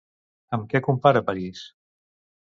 [0.57, 1.61] Amb què compara París?